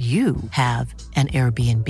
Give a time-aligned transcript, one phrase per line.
[0.00, 1.86] you have an Airbnb.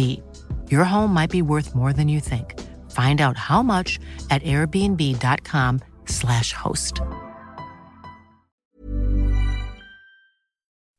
[0.68, 2.58] Your home might be worth more than you think.
[2.90, 7.00] Find out how much at airbnb.com/slash host.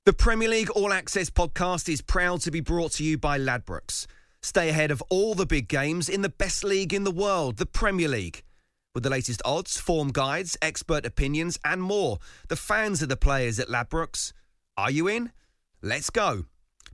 [0.05, 4.07] The Premier League All Access podcast is proud to be brought to you by Ladbrokes.
[4.41, 7.65] Stay ahead of all the big games in the best league in the world, the
[7.65, 8.41] Premier League.
[8.95, 13.59] With the latest odds, form guides, expert opinions, and more, the fans are the players
[13.59, 14.33] at Ladbrokes.
[14.75, 15.31] Are you in?
[15.81, 16.45] Let's go.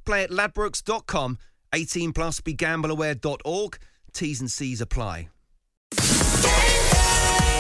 [0.07, 1.37] Play at ladbrokes.com.
[1.73, 3.77] 18 plus begambleaware.org.
[4.13, 5.27] T's and C's apply.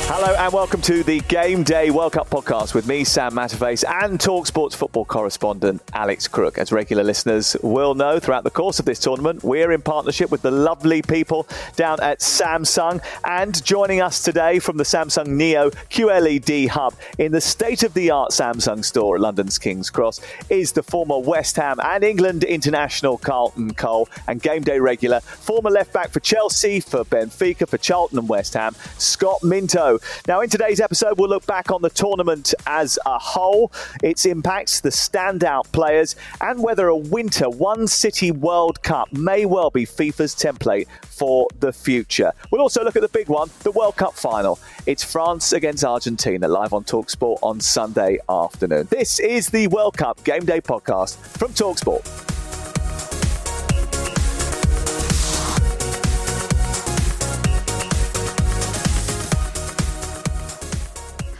[0.09, 4.17] Hello and welcome to the Game Day World Cup podcast with me, Sam Matterface, and
[4.17, 6.57] Talksport's football correspondent Alex Crook.
[6.57, 10.43] As regular listeners will know, throughout the course of this tournament, we're in partnership with
[10.43, 13.03] the lovely people down at Samsung.
[13.25, 18.09] And joining us today from the Samsung Neo QLED hub in the state of the
[18.09, 23.17] art Samsung store at London's King's Cross is the former West Ham and England international
[23.17, 28.19] Carlton Cole and Game Day regular, former left back for Chelsea, for Benfica, for Charlton
[28.19, 29.96] and West Ham, Scott Minto.
[30.27, 33.71] Now, in today's episode, we'll look back on the tournament as a whole,
[34.03, 39.69] its impacts, the standout players, and whether a winter One City World Cup may well
[39.69, 42.31] be FIFA's template for the future.
[42.51, 44.59] We'll also look at the big one, the World Cup final.
[44.85, 48.87] It's France against Argentina, live on Talksport on Sunday afternoon.
[48.89, 52.36] This is the World Cup Game Day podcast from Talksport.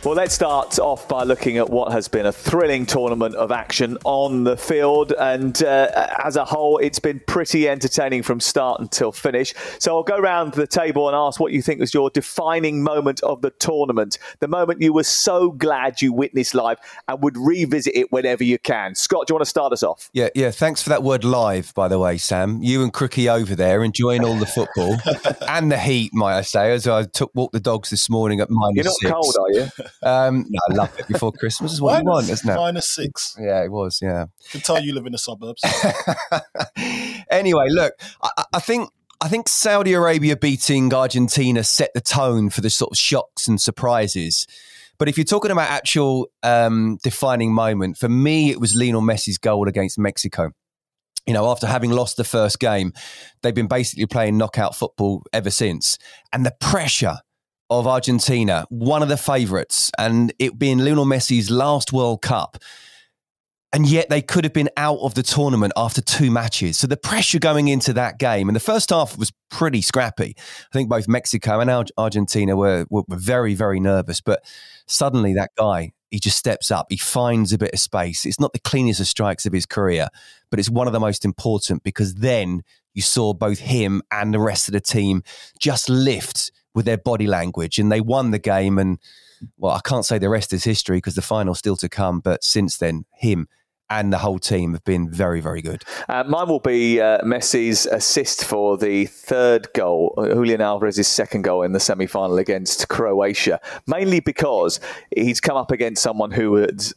[0.08, 3.98] Well, let's start off by looking at what has been a thrilling tournament of action
[4.06, 5.12] on the field.
[5.12, 9.54] And uh, as a whole, it's been pretty entertaining from start until finish.
[9.80, 13.22] So I'll go around the table and ask what you think was your defining moment
[13.22, 16.78] of the tournament, the moment you were so glad you witnessed live
[17.10, 18.96] and would revisit it whenever you can.
[18.96, 20.10] Scott, do you want to start us off?
[20.14, 20.52] Yeah, yeah.
[20.52, 22.64] Thanks for that word live, by the way, Sam.
[22.64, 24.96] You and Crookie over there enjoying all the football
[25.50, 28.50] and the heat, might I say, as I took walk the dogs this morning at
[28.50, 29.12] minus You're not six.
[29.12, 29.68] cold, are you?
[30.04, 31.08] Um, no, I love it.
[31.08, 32.56] Before Christmas is what you want, isn't it?
[32.56, 33.36] Minus six.
[33.40, 34.00] Yeah, it was.
[34.02, 34.26] Yeah.
[34.52, 35.64] Can tell you live in the suburbs.
[37.30, 42.62] anyway, look, I, I think I think Saudi Arabia beating Argentina set the tone for
[42.62, 44.46] the sort of shocks and surprises.
[45.00, 49.38] But if you're talking about actual um, defining moment, for me, it was Lionel Messi's
[49.38, 50.52] goal against Mexico.
[51.26, 52.94] You know, after having lost the first game,
[53.42, 55.98] they've been basically playing knockout football ever since.
[56.32, 57.18] And the pressure
[57.70, 62.58] of Argentina, one of the favourites, and it being Lionel Messi's last World Cup.
[63.74, 66.78] And yet they could have been out of the tournament after two matches.
[66.78, 70.36] So the pressure going into that game, and the first half was pretty scrappy.
[70.38, 74.22] I think both Mexico and Argentina were, were very, very nervous.
[74.22, 74.42] But
[74.88, 76.88] suddenly that guy, he just steps up.
[76.90, 78.26] He finds a bit of space.
[78.26, 80.08] It's not the cleanest of strikes of his career,
[80.50, 82.64] but it's one of the most important because then
[82.94, 85.24] you saw both him and the rest of the team
[85.60, 88.78] just lift with their body language, and they won the game.
[88.78, 89.00] And
[89.58, 92.20] well, I can't say the rest is history because the final's still to come.
[92.20, 93.48] But since then, him
[93.90, 95.84] and the whole team have been very, very good.
[96.10, 101.44] Uh, mine will be uh, Messi's assist for the third goal, uh, Julian Alvarez's second
[101.44, 104.80] goal in the semi final against Croatia, mainly because
[105.16, 106.94] he's come up against someone who has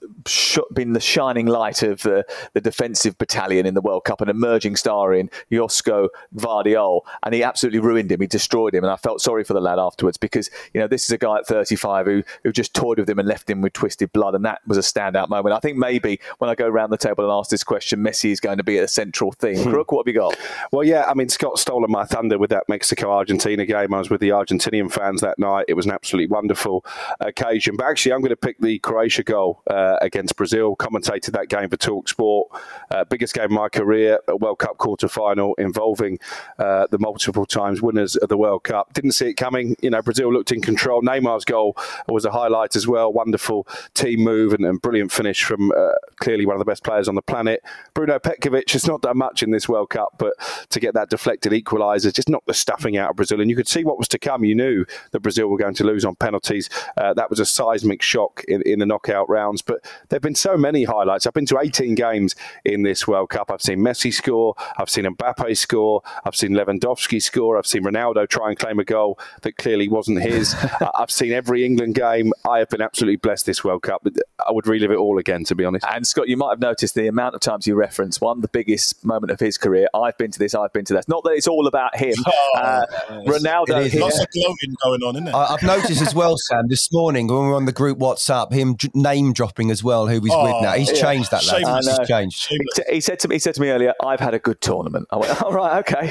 [0.75, 2.25] been the shining light of the,
[2.55, 7.43] the defensive battalion in the World Cup, an emerging star in Josko Gvardiol, and he
[7.43, 8.21] absolutely ruined him.
[8.21, 11.05] He destroyed him, and I felt sorry for the lad afterwards because, you know, this
[11.05, 13.75] is a guy at 35 who, who just toyed with him and left him with
[13.75, 15.55] twisted blood, and that was a standout moment.
[15.55, 18.31] I think maybe when I go around around the table and ask this question, Messi
[18.31, 19.59] is going to be a central theme.
[19.59, 19.71] Hmm.
[19.71, 20.37] Crook, what have you got?
[20.73, 23.93] Well, yeah, I mean, Scott stolen my thunder with that Mexico Argentina game.
[23.93, 25.67] I was with the Argentinian fans that night.
[25.69, 26.85] It was an absolutely wonderful
[27.21, 27.77] occasion.
[27.77, 30.77] But actually, I'm going to pick the Croatia goal uh, against Brazil.
[30.77, 32.45] Commentated that game for Talksport.
[32.91, 36.19] Uh, biggest game of my career, a World Cup quarter final involving
[36.59, 38.93] uh, the multiple times winners of the World Cup.
[38.95, 39.77] Didn't see it coming.
[39.83, 41.03] You know, Brazil looked in control.
[41.03, 41.77] Neymar's goal
[42.09, 43.13] was a highlight as well.
[43.13, 47.09] Wonderful team move and, and brilliant finish from uh, clearly one of the best players
[47.09, 47.63] on the planet.
[47.95, 50.35] Bruno Petkovic has not done much in this World Cup, but
[50.71, 53.41] to get that deflected equaliser just knocked the stuffing out of Brazil.
[53.41, 54.45] And you could see what was to come.
[54.45, 56.71] You knew that Brazil were going to lose on penalties.
[56.97, 59.63] Uh, that was a seismic shock in, in the knockout rounds.
[59.63, 61.27] But there have been so many highlights.
[61.27, 62.35] I've been to 18 games
[62.65, 63.51] in this World Cup.
[63.51, 64.55] I've seen Messi score.
[64.79, 66.03] I've seen Mbappe score.
[66.25, 67.59] I've seen Lewandowski score.
[67.59, 70.55] I've seen Ronaldo try and claim a goal that clearly wasn't his.
[70.95, 72.33] I've seen every England game.
[72.49, 74.07] I have been absolutely blessed this World Cup.
[74.47, 75.85] I would relive it all again, to be honest.
[75.91, 79.05] And Scott, you might have noticed the amount of times you reference one, the biggest
[79.05, 79.89] moment of his career.
[79.95, 81.09] I've been to this, I've been to that.
[81.09, 82.15] Not that it's all about him.
[82.33, 82.87] Oh, uh,
[83.27, 83.89] Ronaldo.
[83.89, 84.01] Here.
[84.01, 85.35] Lots of gloating going on, isn't it?
[85.35, 88.53] I, have noticed as well, Sam, this morning when we were on the group WhatsApp,
[88.53, 90.73] him name dropping as well, who he's oh, with now.
[90.73, 91.01] He's yeah.
[91.01, 91.85] changed that, lad.
[91.85, 92.49] He's changed.
[92.49, 95.09] He, he, said to me, he said to me earlier, I've had a good tournament.
[95.11, 96.09] I went, all right, okay.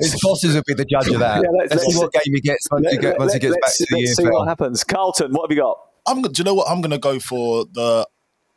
[0.00, 1.42] His bosses will be the judge of that.
[1.42, 3.42] Yeah, let's, let's, let's see what game he gets once, let, he, get, once let,
[3.42, 4.84] he gets back to the Let's see what happens.
[4.84, 5.78] Carlton, what have you got?
[6.06, 6.22] I'm.
[6.22, 6.68] Do you know what?
[6.68, 8.06] I'm going to go for the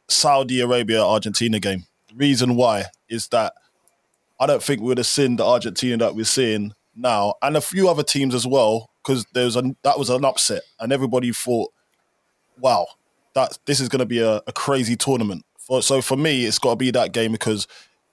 [0.10, 1.86] Saudi Arabia Argentina game.
[2.10, 3.54] The reason why is that
[4.40, 7.62] I don't think we would have seen the Argentina that we're seeing now, and a
[7.62, 11.32] few other teams as well, because there was a that was an upset, and everybody
[11.32, 11.72] thought,
[12.60, 12.88] "Wow,
[13.34, 15.44] that this is going to be a, a crazy tournament."
[15.82, 17.68] So for me, it's got to be that game because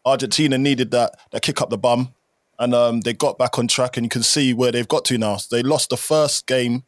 [0.04, 2.14] Argentina needed that that kick up the bum,
[2.58, 5.18] and um, they got back on track, and you can see where they've got to
[5.18, 5.36] now.
[5.36, 6.84] So they lost the first game,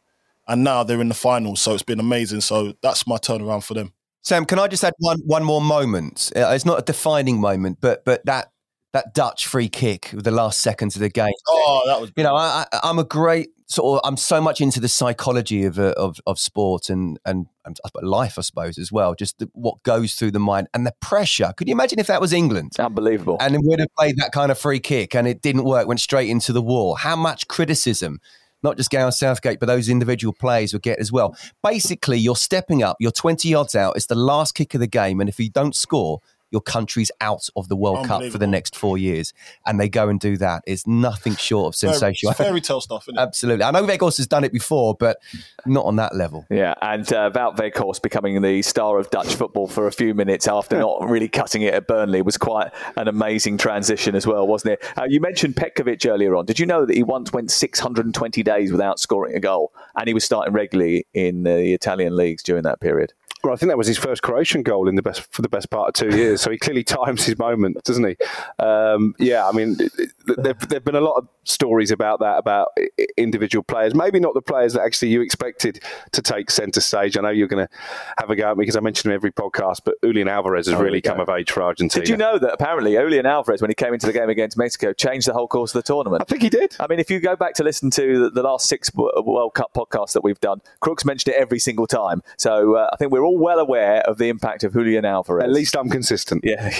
[0.47, 1.61] and now they're in the finals.
[1.61, 2.41] So it's been amazing.
[2.41, 3.93] So that's my turnaround for them.
[4.27, 6.33] Sam, can I just add one one more moment?
[6.35, 8.51] Uh, it's not a defining moment, but but that
[8.91, 11.31] that Dutch free kick with the last seconds of the game.
[11.47, 12.11] Oh, that was.
[12.17, 14.05] You know, I, am a great sort of.
[14.05, 18.37] I'm so much into the psychology of uh, of, of sport and, and and life,
[18.37, 19.15] I suppose, as well.
[19.15, 21.53] Just the, what goes through the mind and the pressure.
[21.55, 22.73] Could you imagine if that was England?
[22.77, 23.37] Unbelievable.
[23.39, 26.29] And we'd have played that kind of free kick and it didn't work, went straight
[26.29, 26.95] into the wall.
[26.95, 28.19] How much criticism?
[28.63, 31.35] Not just Gareth Southgate, but those individual players will get as well.
[31.63, 35.19] Basically, you're stepping up, you're 20 yards out, it's the last kick of the game,
[35.19, 36.19] and if you don't score,
[36.51, 39.33] your country's out of the World Cup for the next four years,
[39.65, 40.63] and they go and do that.
[40.65, 42.33] It's nothing short of sensational.
[42.33, 43.63] Fairy, fairy tale stuff, Absolutely.
[43.63, 45.17] I know Weghorst has done it before, but
[45.65, 46.45] not on that level.
[46.49, 50.47] Yeah, and uh, about Weghorst becoming the star of Dutch football for a few minutes
[50.47, 54.73] after not really cutting it at Burnley was quite an amazing transition as well, wasn't
[54.73, 54.83] it?
[54.97, 56.45] Uh, you mentioned Petkovic earlier on.
[56.45, 60.13] Did you know that he once went 620 days without scoring a goal, and he
[60.13, 63.13] was starting regularly in the Italian leagues during that period?
[63.47, 65.69] Well, I think that was his first Croatian goal in the best for the best
[65.69, 66.41] part of two years.
[66.41, 68.17] So he clearly times his moment, doesn't he?
[68.59, 69.77] Um, yeah, I mean,
[70.25, 72.77] there've, there've been a lot of stories about that about
[73.15, 73.95] individual players.
[73.95, 77.17] Maybe not the players that actually you expected to take centre stage.
[77.17, 77.73] I know you're going to
[78.17, 80.75] have a go at me because I mentioned him every podcast, but Julian Alvarez has
[80.75, 82.03] oh, really come of age for Argentina.
[82.03, 84.91] Did you know that apparently Julian Alvarez, when he came into the game against Mexico,
[84.91, 86.21] changed the whole course of the tournament?
[86.21, 86.75] I think he did.
[86.81, 90.11] I mean, if you go back to listen to the last six World Cup podcasts
[90.13, 92.21] that we've done, Crooks mentioned it every single time.
[92.37, 95.43] So uh, I think we're all well aware of the impact of Julian Alvarez.
[95.43, 96.41] At least I'm consistent.
[96.43, 96.69] Yeah,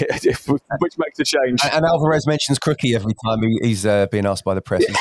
[0.78, 1.60] which makes a change.
[1.72, 4.96] And, Alvarez mentions Crookie every time he's uh, being asked by the press as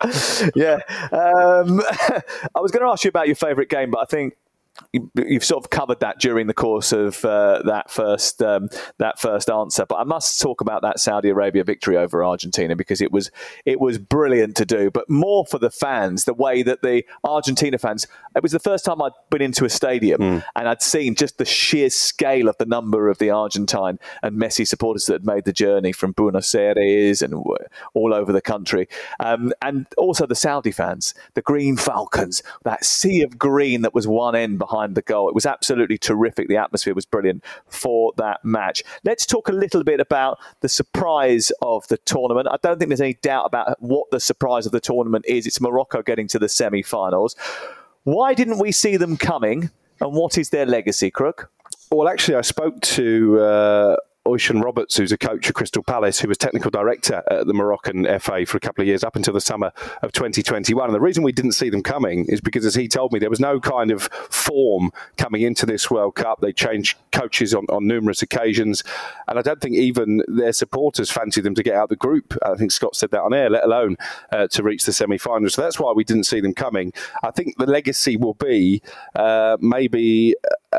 [0.54, 0.78] yeah.
[1.12, 1.80] Um,
[2.54, 4.36] I was going to ask you about your favourite game, but I think
[4.92, 9.50] you've sort of covered that during the course of uh, that first um, that first
[9.50, 9.84] answer.
[9.86, 13.30] But I must talk about that Saudi Arabia victory over Argentina because it was
[13.64, 14.90] it was brilliant to do.
[14.90, 18.06] But more for the fans, the way that the Argentina fans.
[18.36, 20.44] It was the first time I'd been into a stadium mm.
[20.54, 24.66] and I'd seen just the sheer scale of the number of the Argentine and Messi
[24.66, 28.88] supporters that had made the journey from Buenos Aires and all over the country,
[29.20, 34.06] um, and also the Saudi fans, the Green Falcons, that sea of green that was
[34.06, 35.28] one end behind the goal.
[35.28, 36.48] It was absolutely terrific.
[36.48, 38.82] The atmosphere was brilliant for that match.
[39.04, 42.48] Let's talk a little bit about the surprise of the tournament.
[42.50, 45.46] I don't think there's any doubt about what the surprise of the tournament is.
[45.46, 47.36] It's Morocco getting to the semi finals.
[48.04, 49.70] Why didn't we see them coming?
[50.00, 51.50] And what is their legacy, Crook?
[51.90, 53.96] Well, actually, I spoke to uh,
[54.28, 58.04] Osian Roberts, who's a coach at Crystal Palace, who was technical director at the Moroccan
[58.20, 60.84] FA for a couple of years up until the summer of 2021.
[60.84, 63.30] And the reason we didn't see them coming is because, as he told me, there
[63.30, 66.40] was no kind of form coming into this World Cup.
[66.40, 68.84] They changed coaches on, on numerous occasions.
[69.26, 72.36] And I don't think even their supporters fancied them to get out the group.
[72.44, 73.96] I think Scott said that on air, let alone
[74.30, 75.54] uh, to reach the semi finals.
[75.54, 76.92] So that's why we didn't see them coming.
[77.22, 78.82] I think the legacy will be
[79.14, 80.34] uh, maybe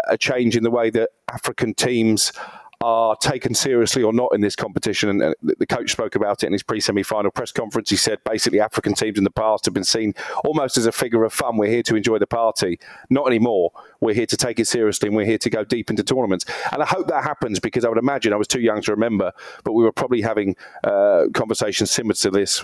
[0.08, 2.32] a change in the way that African teams
[2.82, 5.10] are taken seriously or not in this competition.
[5.10, 7.90] And the coach spoke about it in his pre semi final press conference.
[7.90, 10.14] He said basically African teams in the past have been seen
[10.46, 11.58] almost as a figure of fun.
[11.58, 12.80] We're here to enjoy the party.
[13.10, 13.72] Not anymore.
[14.00, 16.46] We're here to take it seriously and we're here to go deep into tournaments.
[16.72, 19.34] And I hope that happens because I would imagine I was too young to remember,
[19.64, 22.64] but we were probably having uh, conversations similar to this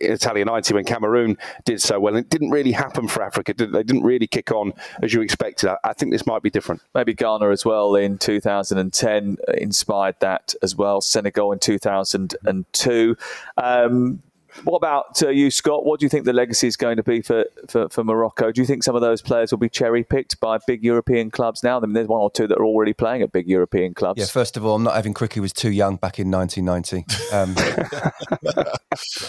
[0.00, 2.16] Italia 90 when Cameroon did so well.
[2.16, 3.54] It didn't really happen for Africa.
[3.54, 4.72] They didn't really kick on
[5.02, 5.70] as you expected.
[5.70, 6.82] I, I think this might be different.
[6.94, 11.00] Maybe Ghana as well in 2010 inspired that as well.
[11.00, 13.16] Senegal in 2002.
[13.56, 14.22] Um,
[14.64, 15.84] what about uh, you, Scott?
[15.84, 18.52] What do you think the legacy is going to be for, for, for, Morocco?
[18.52, 21.62] Do you think some of those players will be cherry picked by big European clubs
[21.62, 21.78] now?
[21.78, 24.18] I mean, there's one or two that are already playing at big European clubs.
[24.18, 27.04] Yeah, first of all, I'm not having Crick, was too young back in 1990.
[27.32, 27.56] Um,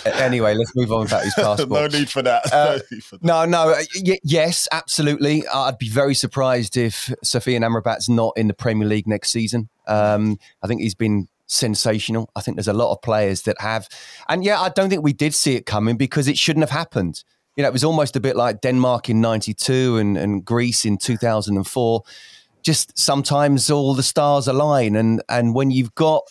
[0.05, 1.69] anyway, let's move on about his passport.
[1.69, 2.51] no need for that.
[2.51, 3.23] Uh, no, for that.
[3.23, 5.47] no, no uh, y- yes, absolutely.
[5.47, 9.69] I'd be very surprised if Sofyan Amrabat's not in the Premier League next season.
[9.87, 12.29] Um, I think he's been sensational.
[12.36, 13.88] I think there's a lot of players that have.
[14.27, 17.24] And yeah, I don't think we did see it coming because it shouldn't have happened.
[17.55, 20.98] You know, it was almost a bit like Denmark in 92 and, and Greece in
[20.98, 22.03] 2004.
[22.63, 24.95] Just sometimes all the stars align.
[24.95, 26.24] And, and when you've got,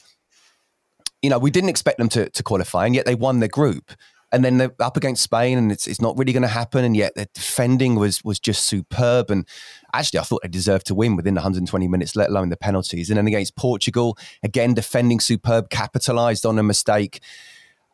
[1.20, 3.92] you know, we didn't expect them to, to qualify, and yet they won their group
[4.32, 6.84] and then they're up against Spain, and it's it's not really going to happen.
[6.84, 9.30] And yet their defending was was just superb.
[9.30, 9.46] And
[9.92, 13.10] actually, I thought they deserved to win within 120 minutes, let alone the penalties.
[13.10, 17.20] And then against Portugal, again defending superb, capitalised on a mistake.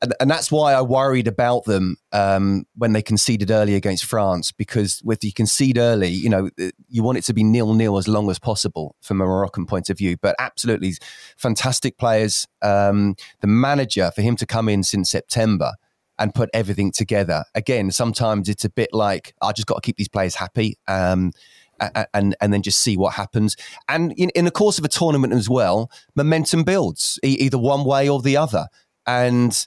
[0.00, 4.52] And, and, that's why I worried about them um, when they conceded early against France,
[4.52, 6.50] because with you concede early, you know,
[6.88, 9.90] you want it to be nil nil as long as possible from a Moroccan point
[9.90, 10.16] of view.
[10.16, 10.94] But absolutely
[11.36, 12.46] fantastic players.
[12.62, 15.72] Um, the manager, for him to come in since September,
[16.18, 17.44] and put everything together.
[17.54, 20.76] Again, sometimes it's a bit like I just got to keep these players happy.
[20.88, 21.32] Um,
[22.14, 23.56] and and then just see what happens.
[23.88, 28.08] And in, in the course of a tournament as well, momentum builds either one way
[28.08, 28.66] or the other.
[29.06, 29.66] And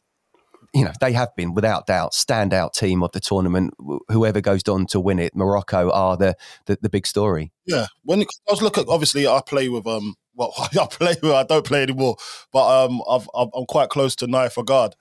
[0.74, 3.74] you know they have been without doubt standout team of the tournament.
[4.10, 7.51] Whoever goes on to win it, Morocco are the the, the big story.
[7.65, 10.15] Yeah, when I was looking, obviously I play with um.
[10.34, 11.32] Well, I play with.
[11.32, 12.15] I don't play anymore,
[12.53, 14.94] but um, I've, I'm quite close to Nayef Aguerd.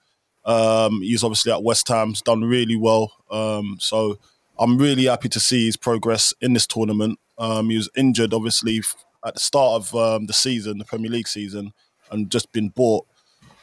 [0.43, 3.13] Um, he's obviously at West Ham, he's done really well.
[3.29, 4.17] Um, so
[4.59, 7.19] I'm really happy to see his progress in this tournament.
[7.37, 8.81] Um, he was injured, obviously,
[9.25, 11.73] at the start of um, the season, the Premier League season,
[12.11, 13.05] and just been bought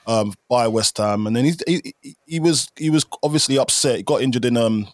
[0.06, 1.26] um, by West Ham.
[1.26, 3.98] And then he, he, he was he was obviously upset.
[3.98, 4.88] He got injured in um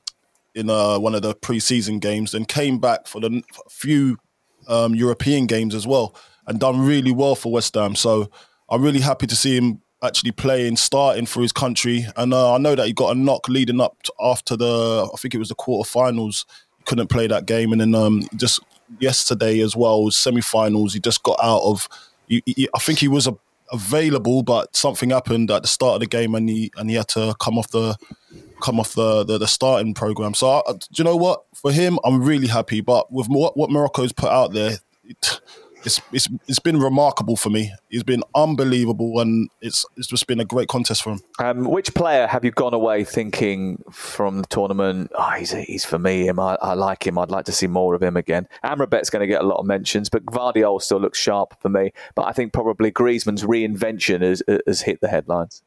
[0.55, 4.17] in uh, one of the pre-season games, then came back for the few
[4.69, 6.15] um, European games as well,
[6.47, 7.95] and done really well for West Ham.
[7.95, 8.31] So
[8.69, 12.07] I'm really happy to see him actually playing, starting for his country.
[12.17, 15.35] And uh, I know that he got a knock leading up after the, I think
[15.35, 16.45] it was the quarterfinals.
[16.85, 18.61] Couldn't play that game, and then um, just
[18.99, 20.93] yesterday as well, semi-finals.
[20.93, 21.89] He just got out of.
[22.29, 23.35] He, he, I think he was a,
[23.73, 27.09] available, but something happened at the start of the game, and he and he had
[27.09, 27.97] to come off the
[28.61, 30.35] come off the the, the starting program.
[30.35, 31.45] So uh, do you know what?
[31.55, 32.83] For him, I'm really happy.
[32.83, 34.77] But with what what Morocco's put out there.
[35.05, 35.41] It,
[35.85, 37.73] it's, it's it's been remarkable for me.
[37.89, 41.21] He's been unbelievable, and it's it's just been a great contest for him.
[41.39, 45.11] Um, which player have you gone away thinking from the tournament?
[45.15, 46.27] Oh, he's he's for me.
[46.27, 47.19] Him, I, I like him.
[47.19, 48.49] I'd like to see more of him again.
[48.65, 51.93] Amrabat's going to get a lot of mentions, but Gvardiol still looks sharp for me.
[52.15, 55.63] But I think probably Griezmann's reinvention has has hit the headlines.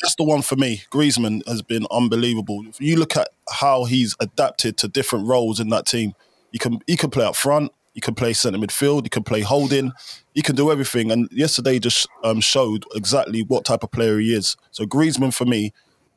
[0.00, 0.82] That's the one for me.
[0.92, 2.64] Griezmann has been unbelievable.
[2.68, 6.14] If you look at how he's adapted to different roles in that team,
[6.52, 7.72] he can he can play up front.
[7.98, 9.02] He can play centre midfield.
[9.02, 9.90] He can play holding.
[10.32, 11.10] He can do everything.
[11.10, 14.56] And yesterday just um, showed exactly what type of player he is.
[14.70, 15.72] So Griezmann for me,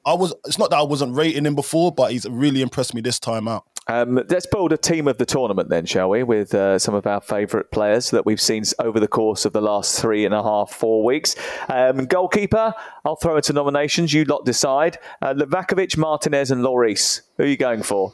[0.05, 0.31] I was.
[0.45, 3.47] It's not that I wasn't rating him before, but he's really impressed me this time
[3.47, 3.65] out.
[3.87, 6.21] Um, let's build a team of the tournament then, shall we?
[6.21, 9.61] With uh, some of our favourite players that we've seen over the course of the
[9.61, 11.35] last three and a half, four weeks.
[11.67, 14.13] Um, goalkeeper, I'll throw into nominations.
[14.13, 14.99] You lot decide.
[15.19, 17.21] Uh, Livakovic, Martinez, and Lloris.
[17.37, 18.13] Who are you going for?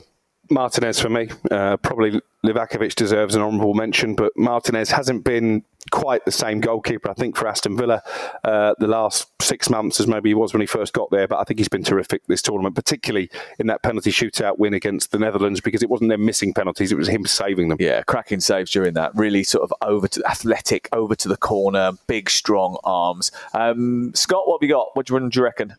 [0.49, 1.29] Martinez for me.
[1.51, 7.09] Uh, probably Livakovic deserves an honourable mention, but Martinez hasn't been quite the same goalkeeper,
[7.09, 8.01] I think, for Aston Villa
[8.43, 11.27] uh, the last six months as maybe he was when he first got there.
[11.27, 15.11] But I think he's been terrific this tournament, particularly in that penalty shootout win against
[15.11, 17.77] the Netherlands, because it wasn't them missing penalties, it was him saving them.
[17.79, 19.15] Yeah, cracking saves during that.
[19.15, 23.31] Really sort of over to athletic, over to the corner, big, strong arms.
[23.53, 24.95] Um, Scott, what have you got?
[24.95, 25.75] What do you reckon?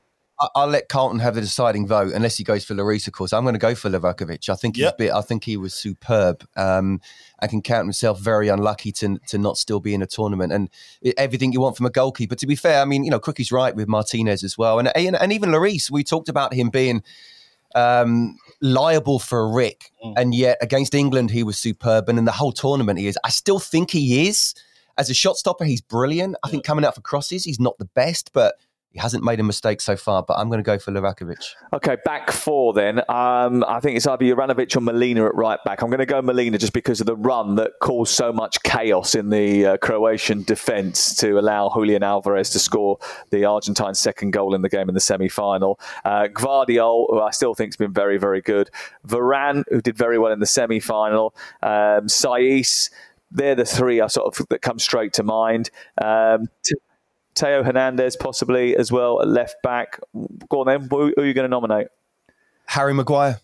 [0.55, 3.33] I'll let Carlton have the deciding vote unless he goes for Lloris, of course.
[3.33, 4.49] I'm going to go for Livakovic.
[4.49, 4.99] I think he's yep.
[4.99, 6.47] bit, I think he was superb.
[6.57, 7.01] Um,
[7.41, 10.71] I can count himself very unlucky to to not still be in a tournament and
[11.17, 12.37] everything you want from a goalkeeper.
[12.37, 15.17] To be fair, I mean, you know, Crookie's right with Martinez as well, and and,
[15.17, 15.91] and even Lloris.
[15.91, 17.03] We talked about him being
[17.75, 20.15] um, liable for a rick, mm.
[20.17, 23.19] and yet against England he was superb, and in the whole tournament he is.
[23.25, 24.55] I still think he is
[24.99, 25.65] as a shot stopper.
[25.65, 26.37] He's brilliant.
[26.45, 28.55] I think coming out for crosses, he's not the best, but
[28.93, 31.51] He hasn't made a mistake so far, but I'm going to go for Livakovic.
[31.75, 33.01] Okay, back four then.
[33.11, 35.83] Um, I think it's either Juranovic or Molina at right back.
[35.83, 39.15] I'm going to go Molina just because of the run that caused so much chaos
[39.15, 44.55] in the uh, Croatian defence to allow Julian Alvarez to score the Argentine second goal
[44.55, 45.79] in the game in the semi final.
[46.07, 48.71] Uh, Gvardiol, who I still think has been very, very good.
[49.07, 51.35] Varane, who did very well in the semi final.
[51.63, 52.89] Um, Saiss
[53.31, 55.71] they're the three I sort of that come straight to mind.
[56.01, 56.49] Um,
[57.39, 60.01] Theo Hernandez possibly as well at left back.
[60.49, 60.89] Go on then.
[60.91, 61.89] Who, are you going to nominate?
[62.67, 63.41] Harry Maguire.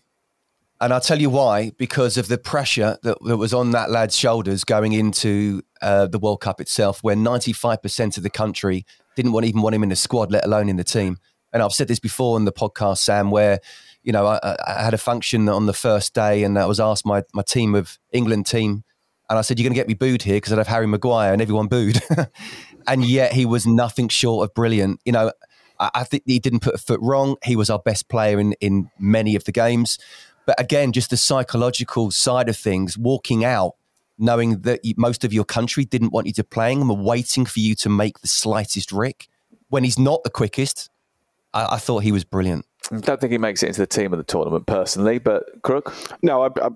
[0.81, 4.15] And I'll tell you why, because of the pressure that, that was on that lad's
[4.15, 8.85] shoulders going into uh, the World Cup itself, where 95% of the country
[9.15, 11.17] didn't want even want him in the squad, let alone in the team.
[11.53, 13.61] And I've said this before on the podcast, Sam, where
[14.03, 17.05] you know I, I had a function on the first day, and I was asked
[17.05, 18.83] my my team of England team,
[19.29, 21.31] and I said, "You're going to get me booed here because I'd have Harry Maguire,"
[21.31, 22.01] and everyone booed.
[22.87, 25.01] and yet he was nothing short of brilliant.
[25.05, 25.31] You know,
[25.79, 27.37] I, I think he didn't put a foot wrong.
[27.43, 29.97] He was our best player in in many of the games.
[30.45, 33.73] But again, just the psychological side of things, walking out
[34.17, 37.45] knowing that most of your country didn't want you to play him and were waiting
[37.45, 39.27] for you to make the slightest rick
[39.69, 40.89] when he's not the quickest.
[41.53, 42.65] I, I thought he was brilliant.
[42.91, 45.93] I don't think he makes it into the team of the tournament personally, but Crook?
[46.21, 46.69] No, I, I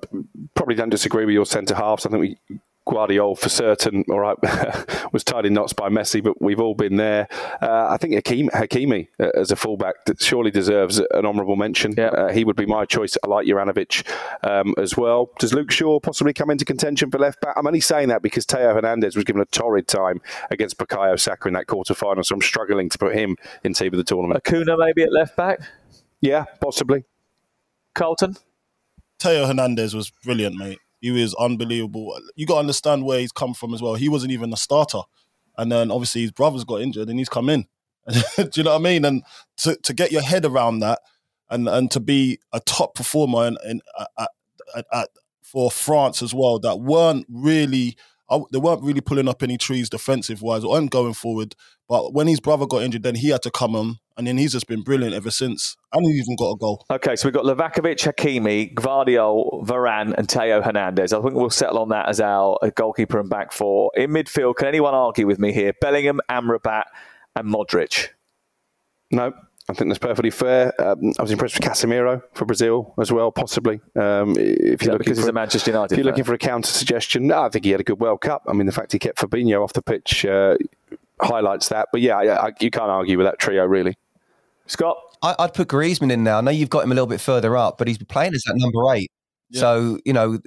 [0.55, 2.05] probably don't disagree with your centre halves.
[2.05, 4.37] I think we Gvardiol for certain, all right,
[5.13, 7.27] was tied in knots by Messi, but we've all been there.
[7.61, 11.93] Uh, I think Hakim, Hakimi uh, as a fullback surely deserves an honourable mention.
[11.97, 12.07] Yeah.
[12.07, 13.15] Uh, he would be my choice.
[13.23, 14.07] I like Juranovic
[14.43, 15.29] um, as well.
[15.39, 17.55] Does Luke Shaw possibly come into contention for left back?
[17.55, 21.47] I'm only saying that because Theo Hernandez was given a torrid time against Bukayo Saka
[21.47, 24.37] in that quarter final, so I'm struggling to put him in team of the tournament.
[24.37, 25.59] Acuna maybe at left back?
[26.21, 27.05] Yeah, possibly.
[27.93, 28.35] Carlton?
[29.19, 30.79] Theo Hernandez was brilliant, mate.
[30.99, 32.17] He was unbelievable.
[32.35, 33.95] You got to understand where he's come from as well.
[33.95, 35.01] He wasn't even a starter,
[35.57, 37.65] and then obviously his brothers got injured, and he's come in.
[38.37, 39.05] Do you know what I mean?
[39.05, 39.23] And
[39.57, 40.99] to, to get your head around that,
[41.49, 44.29] and and to be a top performer in, in at,
[44.75, 45.09] at, at,
[45.41, 47.95] for France as well, that weren't really
[48.51, 51.55] they weren't really pulling up any trees defensive wise or going forward.
[51.87, 54.51] But when his brother got injured, then he had to come on, and then he's
[54.51, 55.77] just been brilliant ever since.
[55.93, 56.85] And he even got a goal.
[56.91, 61.13] Okay, so we've got Livakovic, Hakimi, Gvardiol, Varane, and Theo Hernandez.
[61.13, 63.91] I think we'll settle on that as our goalkeeper and back four.
[63.95, 65.71] In midfield, can anyone argue with me here?
[65.79, 66.83] Bellingham, Amrabat,
[67.37, 68.09] and Modric.
[69.09, 69.31] No,
[69.69, 70.73] I think that's perfectly fair.
[70.81, 73.79] Um, I was impressed with Casemiro for Brazil as well, possibly.
[73.95, 75.93] Um, if you're because for, he's a Manchester United.
[75.93, 76.11] If you're fan.
[76.11, 78.43] looking for a counter suggestion, no, I think he had a good World Cup.
[78.49, 80.57] I mean, the fact he kept Fabinho off the pitch uh,
[81.21, 81.87] highlights that.
[81.93, 83.97] But yeah, I, I, you can't argue with that trio, really.
[84.69, 84.97] Scott?
[85.21, 86.37] I, would put Griezmann in now.
[86.37, 88.55] I know you've got him a little bit further up, but he's playing as that
[88.55, 89.11] number eight.
[89.49, 89.59] Yeah.
[89.59, 90.39] So, you know,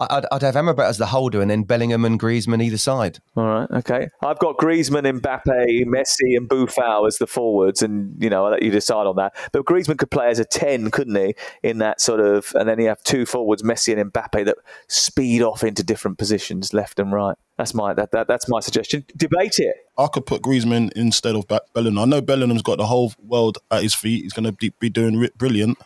[0.00, 3.20] I'd, I'd have Amrabat as the holder and then Bellingham and Griezmann either side.
[3.36, 4.08] All right, okay.
[4.22, 8.62] I've got Griezmann, Mbappe, Messi, and Buffon as the forwards, and you know I'll let
[8.62, 9.34] you decide on that.
[9.52, 11.34] But Griezmann could play as a ten, couldn't he?
[11.62, 14.56] In that sort of, and then you have two forwards, Messi and Mbappe, that
[14.88, 17.36] speed off into different positions, left and right.
[17.56, 19.04] That's my that, that that's my suggestion.
[19.16, 19.76] Debate it.
[19.96, 21.98] I could put Griezmann instead of Bellingham.
[21.98, 24.22] I know Bellingham's got the whole world at his feet.
[24.24, 25.78] He's going to be doing brilliant,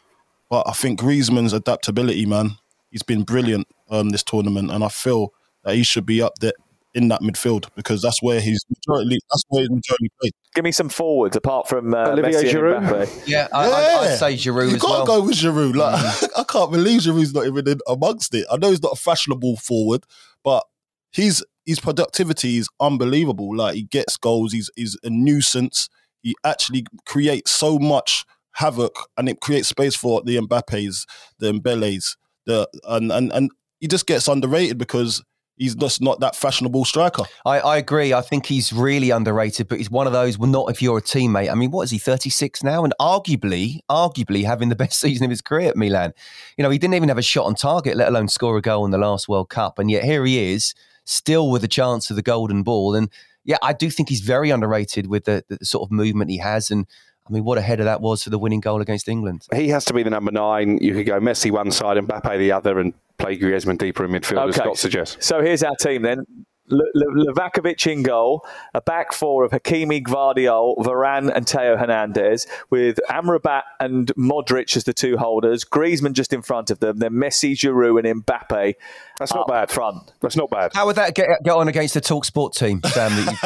[0.49, 2.57] but I think Griezmann's adaptability, man
[2.91, 5.33] he's been brilliant um, this tournament, and I feel
[5.65, 6.53] that he should be up there
[6.95, 9.19] in that midfield because that's where he's majority.
[9.31, 10.33] That's where he's majority played.
[10.55, 13.23] Give me some forwards apart from uh, Olivier Messi Giroud.
[13.27, 13.75] Yeah, I, yeah.
[13.75, 14.73] I, would say Giroud.
[14.73, 15.07] You can't well.
[15.07, 15.77] go with Giroud.
[15.77, 16.29] Like mm.
[16.39, 18.47] I can't believe Giroud's not even in amongst it.
[18.51, 20.05] I know he's not a fashionable forward,
[20.43, 20.65] but
[21.13, 23.55] he's his productivity is unbelievable.
[23.55, 24.53] Like he gets goals.
[24.53, 25.89] He's he's a nuisance.
[26.23, 31.07] He actually creates so much havoc, and it creates space for the Mbappes,
[31.39, 32.17] the Mbelles
[32.49, 35.23] the and and and he just gets underrated because
[35.57, 37.25] he's just not that fashionable striker.
[37.45, 38.13] I, I agree.
[38.13, 40.39] I think he's really underrated, but he's one of those.
[40.39, 41.51] Well, not if you're a teammate.
[41.51, 41.99] I mean, what is he?
[41.99, 46.13] Thirty six now, and arguably, arguably having the best season of his career at Milan.
[46.57, 48.85] You know, he didn't even have a shot on target, let alone score a goal
[48.85, 52.17] in the last World Cup, and yet here he is, still with a chance of
[52.17, 52.95] the golden ball.
[52.95, 53.11] And
[53.45, 56.71] yeah, I do think he's very underrated with the, the sort of movement he has
[56.71, 56.87] and
[57.29, 59.47] I mean, what a header that was for the winning goal against England.
[59.55, 60.79] He has to be the number nine.
[60.79, 64.13] You could go Messi one side and Mbappe the other and play Griezmann deeper in
[64.13, 64.49] midfield, okay.
[64.49, 65.27] as Scott suggests.
[65.27, 66.25] So here's our team then.
[66.71, 73.63] Livakovic in goal, a back four of Hakimi, Gvardiol, Varane, and Theo Hernandez, with Amrabat
[73.81, 78.09] and Modric as the two holders, Griezmann just in front of them, then Messi, Giroud,
[78.09, 78.75] and Mbappe.
[79.19, 79.71] That's not bad.
[79.71, 80.13] Front.
[80.21, 80.73] That's not bad.
[80.75, 83.37] How would that get, get on against the Talk Sport team, Sam, that you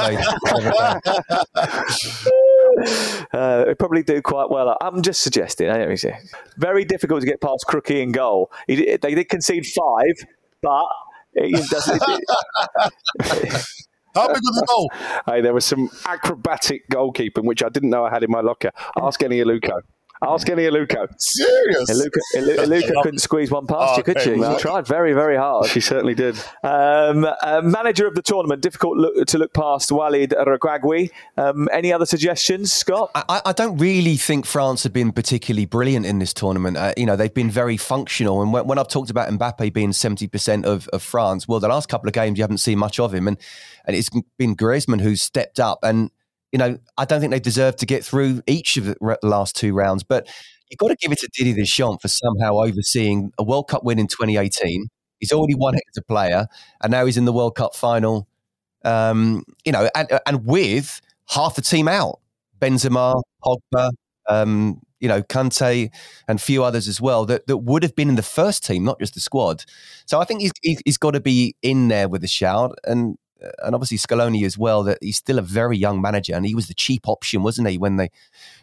[2.19, 2.33] played?
[3.33, 4.77] uh, they probably do quite well.
[4.81, 5.69] I'm just suggesting.
[5.69, 6.13] I don't know,
[6.57, 8.51] very difficult to get past Crookie in goal.
[8.67, 10.27] He, they did concede five,
[10.61, 10.87] but
[11.35, 13.65] it, does, it,
[14.15, 14.91] How big was the goal?
[15.27, 18.71] hey, there was some acrobatic goalkeeping, which I didn't know I had in my locker.
[18.97, 19.81] Ask Eni Aluko.
[20.23, 21.09] Ask Eni Aluko.
[21.19, 21.91] Serious?
[21.91, 24.43] Iluka, Ilu- Iluka couldn't squeeze one past you, could Okay, she?
[24.43, 25.67] She tried very, very hard.
[25.67, 26.37] She certainly did.
[26.63, 31.11] Um, uh, manager of the tournament, difficult look, to look past Walid Regragui.
[31.37, 33.11] Um, any other suggestions, Scott?
[33.15, 36.77] I, I don't really think France have been particularly brilliant in this tournament.
[36.77, 38.43] Uh, you know, they've been very functional.
[38.43, 41.89] And when, when I've talked about Mbappe being 70% of, of France, well, the last
[41.89, 43.27] couple of games, you haven't seen much of him.
[43.27, 43.37] And,
[43.85, 45.81] and it's been Griezmann who's stepped up.
[45.83, 46.11] And,
[46.53, 49.73] you know, I don't think they deserve to get through each of the last two
[49.73, 50.03] rounds.
[50.03, 50.29] But
[50.71, 53.99] you've got to give it to Didier Deschamps for somehow overseeing a World Cup win
[53.99, 54.89] in 2018.
[55.19, 56.47] He's already won it as a player.
[56.83, 58.29] And now he's in the World Cup final,
[58.85, 62.21] um, you know, and, and with half the team out.
[62.61, 63.91] Benzema, Pogba,
[64.29, 65.91] um, you know, Kante,
[66.29, 68.85] and a few others as well that, that would have been in the first team,
[68.85, 69.65] not just the squad.
[70.07, 70.53] So I think he's
[70.85, 73.17] he's, got to be in there with a shout, and
[73.63, 74.83] and obviously Scaloni as well.
[74.83, 77.79] That he's still a very young manager, and he was the cheap option, wasn't he,
[77.79, 78.11] when they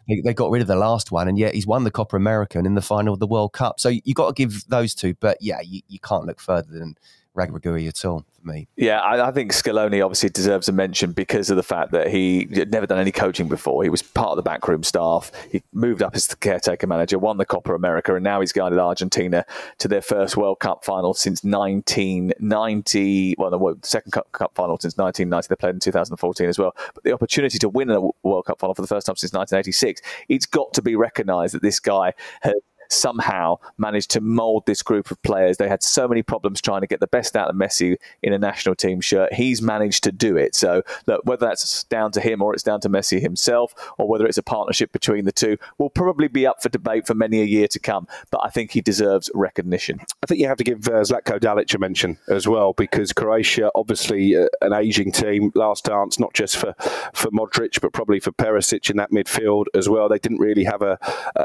[0.08, 2.66] they, they got rid of the last one, and yet he's won the Copa American
[2.66, 3.80] in the final of the World Cup.
[3.80, 6.96] So you got to give those two, but yeah, you, you can't look further than
[7.40, 8.68] Regragui at all for me.
[8.76, 12.48] Yeah, I, I think Scaloni obviously deserves a mention because of the fact that he
[12.54, 13.84] had never done any coaching before.
[13.84, 15.32] He was part of the backroom staff.
[15.52, 18.80] He moved up as the caretaker manager, won the Copa America, and now he's guided
[18.80, 19.46] Argentina
[19.78, 23.36] to their first World Cup final since 1990.
[23.38, 25.48] Well, the second Cup, Cup final since 1990.
[25.50, 26.76] They played in 2014 as well.
[26.94, 30.02] But the opportunity to win a World Cup final for the first time since 1986,
[30.28, 32.56] it's got to be recognised that this guy has
[32.90, 35.58] somehow managed to mould this group of players.
[35.58, 38.40] They had so many problems trying to get the best out of Messi in a
[38.40, 39.34] national team shirt.
[39.34, 40.56] He's managed to do it.
[40.56, 44.26] So, look, whether that's down to him or it's down to Messi himself, or whether
[44.26, 47.46] it's a partnership between the two, will probably be up for debate for many a
[47.46, 48.08] year to come.
[48.32, 50.00] But I think he deserves recognition.
[50.24, 53.72] I think you have to give uh, Zlatko Dalic a mention as well because Croatia,
[53.76, 56.74] obviously uh, an ageing team, last dance not just for
[57.14, 60.10] for Modric but probably for Perisic in that midfield as well.
[60.10, 60.98] They didn't really have a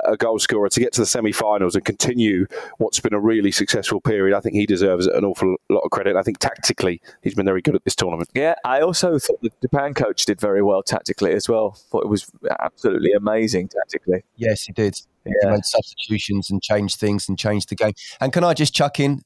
[0.05, 2.47] a goal scorer to get to the semi-finals and continue
[2.79, 4.37] what's been a really successful period.
[4.37, 6.17] I think he deserves an awful lot of credit.
[6.17, 8.31] I think tactically he's been very good at this tournament.
[8.35, 11.73] Yeah, I also thought the Japan coach did very well tactically as well.
[11.91, 14.25] Thought it was absolutely amazing tactically.
[14.37, 15.01] Yes, he did.
[15.25, 17.95] He made substitutions and changed things and changed the game.
[18.21, 19.23] And can I just chuck in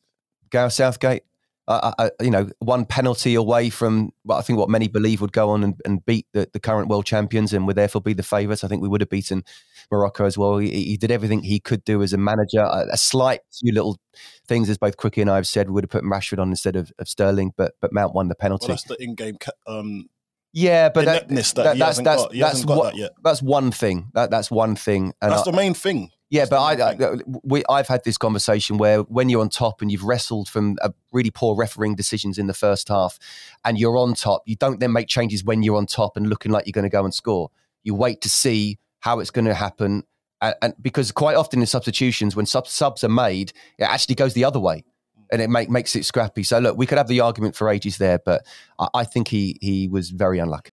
[0.50, 1.24] Gareth Southgate?
[1.68, 5.32] Uh, uh, you know, one penalty away from what I think what many believe would
[5.32, 8.22] go on and, and beat the, the current world champions and would therefore be the
[8.22, 8.64] favourites.
[8.64, 9.44] I think we would have beaten
[9.90, 10.56] Morocco as well.
[10.56, 12.60] He, he did everything he could do as a manager.
[12.60, 13.98] A, a slight few little
[14.46, 16.74] things, as both Quickie and I have said, we would have put Rashford on instead
[16.74, 18.68] of, of Sterling, but but Mount won the penalty.
[18.68, 20.08] Well, that's the in-game um,
[20.52, 24.10] yeah, but that, that, he that's that's that's what- that that's one thing.
[24.14, 25.12] That that's one thing.
[25.20, 26.10] And That's I- the main thing.
[26.30, 29.90] Yeah, but I, I, we, I've had this conversation where when you're on top and
[29.90, 33.18] you've wrestled from a really poor refereeing decisions in the first half,
[33.64, 36.52] and you're on top, you don't then make changes when you're on top and looking
[36.52, 37.50] like you're going to go and score.
[37.82, 40.04] You wait to see how it's going to happen,
[40.42, 44.34] and, and because quite often in substitutions, when sub, subs are made, it actually goes
[44.34, 44.84] the other way,
[45.32, 46.42] and it make, makes it scrappy.
[46.42, 48.44] So look, we could have the argument for ages there, but
[48.78, 50.72] I, I think he he was very unlucky.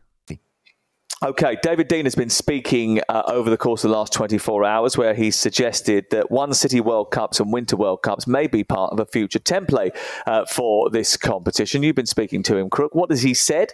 [1.23, 4.97] Okay, David Dein has been speaking uh, over the course of the last 24 hours
[4.97, 8.91] where he's suggested that One City World Cups and Winter World Cups may be part
[8.91, 11.83] of a future template uh, for this competition.
[11.83, 12.95] You've been speaking to him, Crook.
[12.95, 13.73] What has he said?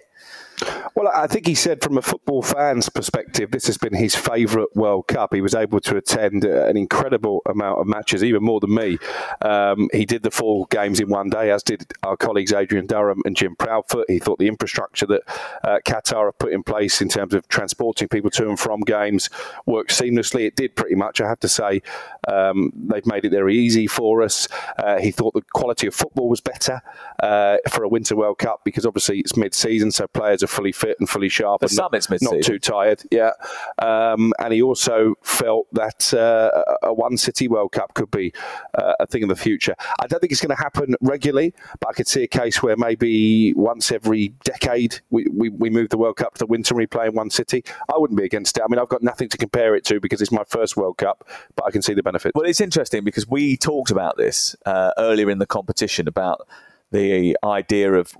[0.95, 4.75] Well, I think he said from a football fan's perspective, this has been his favourite
[4.75, 5.33] World Cup.
[5.33, 8.97] He was able to attend an incredible amount of matches, even more than me.
[9.41, 13.21] Um, he did the four games in one day, as did our colleagues Adrian Durham
[13.25, 14.05] and Jim Proudfoot.
[14.07, 15.21] He thought the infrastructure that
[15.63, 19.29] uh, Qatar have put in place in terms of transporting people to and from games
[19.67, 20.47] worked seamlessly.
[20.47, 21.83] It did pretty much, I have to say.
[22.27, 24.47] Um, they've made it very easy for us.
[24.77, 26.81] Uh, he thought the quality of football was better
[27.21, 30.71] uh, for a Winter World Cup because obviously it's mid season, so players are fully
[30.71, 33.03] fit and fully sharp and not, not too tired.
[33.11, 33.31] Yeah,
[33.79, 38.33] um, and he also felt that uh, a one city World Cup could be
[38.77, 39.75] uh, a thing of the future.
[39.99, 42.75] I don't think it's going to happen regularly, but I could see a case where
[42.77, 46.77] maybe once every decade we, we, we move the World Cup to the winter and
[46.77, 47.63] we play in one city.
[47.93, 48.63] I wouldn't be against it.
[48.63, 51.27] I mean, I've got nothing to compare it to because it's my first World Cup,
[51.55, 52.33] but I can see the benefits.
[52.35, 56.47] Well, it's interesting because we talked about this uh, earlier in the competition about
[56.91, 58.15] the idea of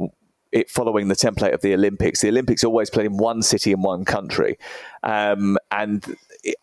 [0.52, 2.22] it following the template of the Olympics.
[2.22, 4.58] The Olympics always played in one city in one country,
[5.04, 6.16] um, and.
[6.44, 6.56] It,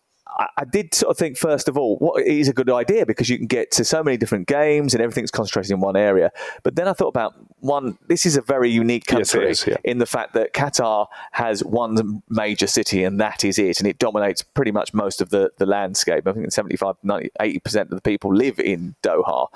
[0.57, 3.37] I- did sort of think, first of all, what is a good idea because you
[3.37, 6.31] can get to so many different games and everything's concentrated in one area.
[6.63, 9.77] But then I thought about one, this is a very unique Yes, country is, yeah.
[9.85, 13.79] in the fact that Qatar has one major city and that is it.
[13.79, 16.27] And it dominates pretty much most of the, the landscape.
[16.27, 19.47] I think 75, 90, 80% of the people live in Doha.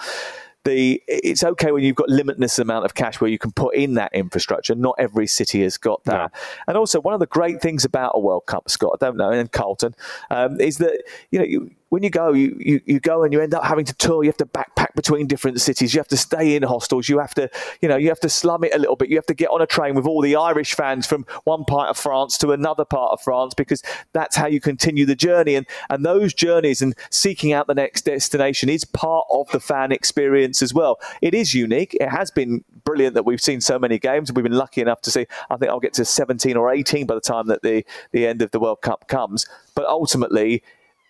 [0.65, 3.93] The, it's okay when you've got limitless amount of cash where you can put in
[3.93, 4.75] that infrastructure.
[4.75, 6.33] Not every city has got that.
[6.67, 9.31] And also, one of the great things about a World Cup, Scott, I don't know,
[9.31, 9.95] and Carlton,
[10.29, 13.41] um, is that you know you, when you go, you, you you go and you
[13.41, 14.23] end up having to tour.
[14.23, 15.93] You have to backpack between different cities.
[15.93, 17.09] You have to stay in hostels.
[17.09, 17.49] You have to
[17.81, 19.09] you know you have to slum it a little bit.
[19.09, 21.89] You have to get on a train with all the Irish fans from one part
[21.89, 25.55] of France to another part of France because that's how you continue the journey.
[25.55, 29.91] And and those journeys and seeking out the next destination is part of the fan
[29.91, 30.99] experience as well.
[31.21, 31.95] It is unique.
[31.99, 34.31] It has been brilliant that we've seen so many games.
[34.31, 35.25] We've been lucky enough to see.
[35.49, 38.43] I think I'll get to 17 or 18 by the time that the the end
[38.43, 39.47] of the World Cup comes.
[39.73, 40.63] But ultimately,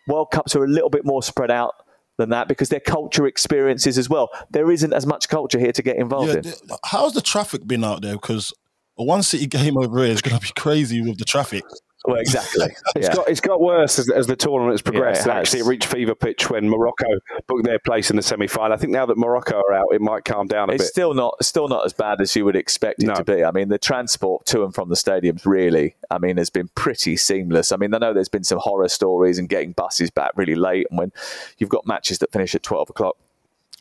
[0.10, 1.74] World Cups are a little bit more spread out
[2.18, 4.30] than that because they're culture experiences as well.
[4.52, 6.78] There isn't as much culture here to get involved Yeah, in.
[6.84, 8.16] how's the traffic been out there?
[8.16, 8.52] Because
[8.98, 11.64] a one city game over here is going to be crazy with the traffic.
[12.10, 12.76] Well, exactly.
[12.96, 13.16] It's Yeah.
[13.16, 15.26] got it's got worse as, as the tournament's progressed.
[15.26, 15.40] Yeah, it.
[15.42, 17.06] Actually, it reached fever pitch when Morocco
[17.48, 18.74] booked their place in the semi final.
[18.74, 20.90] I think now that Morocco are out, it might calm down a It's bit.
[20.90, 23.16] still not still not as bad as you would expect it No.
[23.16, 23.44] to be.
[23.44, 27.16] I mean, the transport to and from the stadiums really, I mean, has been pretty
[27.18, 27.72] seamless.
[27.72, 30.88] I mean, I know there's been some horror stories and getting buses back really late,
[30.90, 31.12] and when
[31.58, 33.16] you've got matches that finish at twelve o'clock.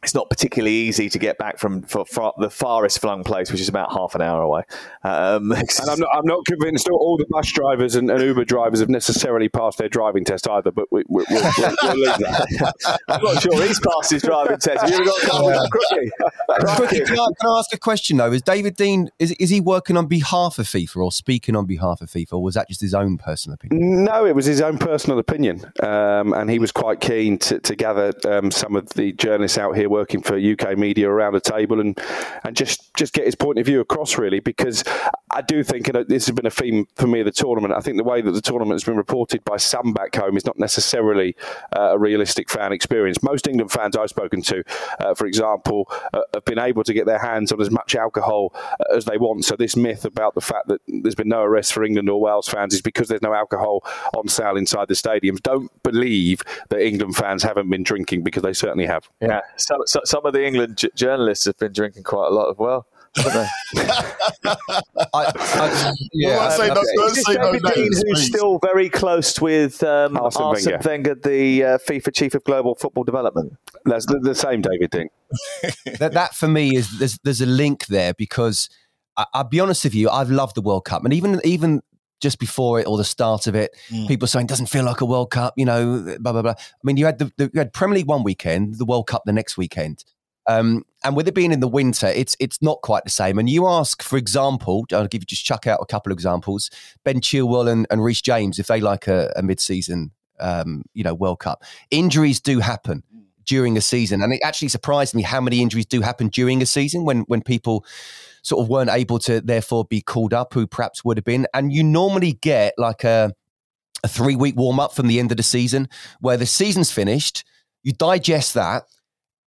[0.03, 3.61] It's not particularly easy to get back from for, for the farthest flung place, which
[3.61, 4.63] is about half an hour away.
[5.03, 8.45] Um, and I'm not, I'm not convinced all, all the bus drivers and, and Uber
[8.45, 12.19] drivers have necessarily passed their driving test either, but we, we, we'll, we'll, we'll leave
[12.19, 12.99] that.
[13.09, 14.83] I'm not sure he's passed his driving test.
[14.83, 16.11] Have you ever got a with a crookie?
[16.61, 18.33] Crookie, can, I, can I ask a question though?
[18.33, 22.01] Is David Dein is is he working on behalf of FIFA or speaking on behalf
[22.01, 24.05] of FIFA, or was that just his own personal opinion?
[24.05, 27.75] No, it was his own personal opinion, um, and he was quite keen to, to
[27.75, 31.81] gather um, some of the journalists out here working for UK media around a table
[31.81, 31.99] and
[32.45, 34.85] and just just get his point of view across, really, because
[35.31, 37.75] I do think, and this has been a theme for me of the tournament.
[37.75, 40.45] I think the way that the tournament has been reported by some back home is
[40.45, 41.37] not necessarily
[41.77, 43.23] uh, a realistic fan experience.
[43.23, 44.65] Most England fans I've spoken to,
[45.01, 48.53] uh, for example, uh, have been able to get their hands on as much alcohol
[48.55, 49.45] uh, as they want.
[49.45, 52.49] So this myth about the fact that there's been no arrests for England or Wales
[52.49, 55.43] fans is because there's no alcohol on sale inside the stadiums.
[55.43, 59.09] Don't believe that England fans haven't been drinking because they certainly have.
[59.21, 62.51] Yeah, so, so, some of the England j- journalists have been drinking quite a lot
[62.51, 62.87] as well.
[63.17, 63.49] haven't?
[64.45, 64.57] I,
[65.15, 68.05] I, yeah, Well, I say I- no- Is don't this say no Dein, names, who's
[68.05, 68.27] please.
[68.27, 70.89] still very close with um, Arsene Arsene, Wenger.
[70.89, 71.15] Wenger.
[71.15, 73.57] the uh, FIFA chief of global football development?
[73.85, 75.09] That's the, the same David thing.
[75.99, 78.69] that, that for me is there's there's a link there because
[79.17, 81.83] I, I'll be honest with you, I've loved the World Cup, and even even
[82.21, 83.77] just before it or the start of it,
[84.07, 86.53] people saying doesn't feel like a World Cup, you know, blah blah blah.
[86.53, 89.23] I mean, you had the, the you had Premier League one weekend, the World Cup
[89.25, 90.05] the next weekend.
[90.49, 93.39] Um, and with it being in the winter, it's it's not quite the same.
[93.39, 96.71] And you ask, for example, I'll give you just chuck out a couple of examples:
[97.05, 101.15] Ben Chilwell and, and Reece James, if they like a, a mid-season, um, you know,
[101.15, 101.63] World Cup.
[101.91, 103.03] Injuries do happen
[103.49, 104.23] during a season.
[104.23, 107.43] And it actually surprised me how many injuries do happen during a season when when
[107.43, 107.85] people
[108.49, 111.47] sort of weren't able to therefore be called up who perhaps would have been.
[111.55, 113.33] And you normally get like a
[114.05, 115.89] a three week warm up from the end of the season
[116.21, 117.45] where the season's finished,
[117.83, 118.85] you digest that,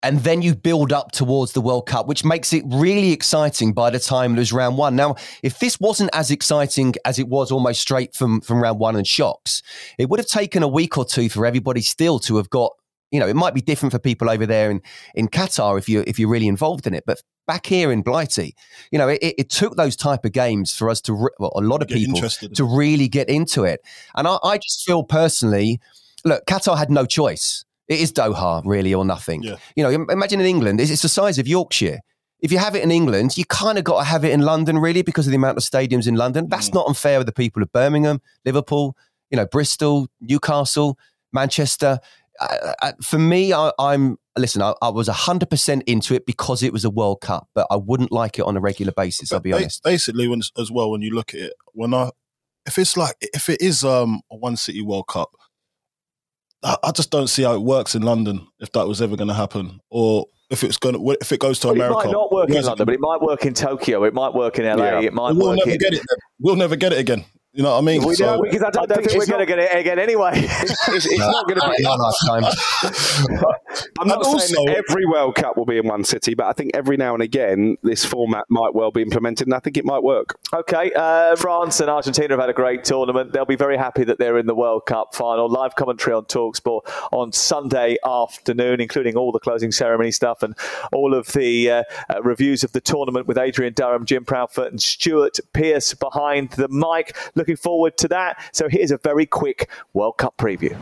[0.03, 3.89] and then you build up towards the World Cup, which makes it really exciting by
[3.89, 4.95] the time there's round one.
[4.95, 8.95] Now, if this wasn't as exciting as it was almost straight from, from round one
[8.95, 9.61] and shocks,
[9.99, 12.73] it would have taken a week or two for everybody still to have got
[13.11, 14.81] you know, it might be different for people over there in,
[15.15, 17.03] in Qatar if you if you're really involved in it.
[17.05, 18.55] But back here in Blighty,
[18.91, 21.61] you know, it, it took those type of games for us to re- well, a
[21.61, 22.55] lot of Get people interested.
[22.55, 23.81] to really get into it.
[24.15, 25.79] And I, I just feel personally,
[26.23, 27.65] look, Qatar had no choice.
[27.87, 29.43] It is Doha, really, or nothing.
[29.43, 29.57] Yeah.
[29.75, 31.99] You know, imagine in England, it's, it's the size of Yorkshire.
[32.39, 34.77] If you have it in England, you kind of got to have it in London,
[34.77, 36.47] really, because of the amount of stadiums in London.
[36.47, 36.75] That's Mm.
[36.75, 38.95] not unfair with the people of Birmingham, Liverpool,
[39.29, 40.97] you know, Bristol, Newcastle,
[41.33, 41.99] Manchester.
[42.41, 44.61] I, I, for me, I, I'm listen.
[44.61, 47.75] I, I was hundred percent into it because it was a World Cup, but I
[47.75, 49.31] wouldn't like it on a regular basis.
[49.31, 49.83] I'll be Ba- honest.
[49.83, 52.09] Basically, when as well, when you look at it, when I,
[52.65, 55.31] if it's like if it is um a one city World Cup,
[56.63, 59.27] I, I just don't see how it works in London if that was ever going
[59.27, 61.99] to happen, or if it's going to if it goes to Well, America.
[61.99, 64.03] It might not work in London, but it might work in Tokyo.
[64.03, 64.85] It might work in LA.
[64.85, 65.01] Yeah.
[65.01, 65.77] It might we'll work never in.
[65.77, 65.97] get it.
[66.07, 66.17] Then.
[66.39, 67.23] We'll never get it again.
[67.53, 68.05] You know what I mean?
[68.05, 69.77] We So- don't, because I don't, I don't think think we're going to get it
[69.77, 70.31] again anyway.
[70.35, 71.83] It's, it's not going to be.
[71.83, 72.43] Not last time.
[73.99, 76.53] I'm not And saying also- every World Cup will be in one city, but I
[76.53, 79.83] think every now and again this format might well be implemented, and I think it
[79.83, 80.39] might work.
[80.53, 83.33] Okay, uh, France and Argentina have had a great tournament.
[83.33, 85.49] They'll be very happy that they're in the World Cup final.
[85.49, 90.55] Live commentary on Talksport on Sunday afternoon, including all the closing ceremony stuff and
[90.93, 94.81] all of the uh, uh, reviews of the tournament with Adrian Durham, Jim Proudfoot, and
[94.81, 97.15] Stuart Pearce behind the mic.
[97.41, 98.39] Looking forward to that.
[98.53, 100.77] So here's a very quick World Cup preview.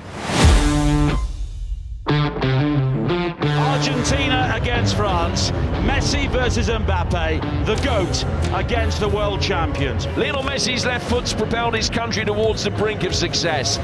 [3.69, 5.51] Argentina against France,
[5.87, 10.05] Messi versus Mbappe, the GOAT against the world champions.
[10.17, 13.77] Lionel Messi's left foot's propelled his country towards the brink of success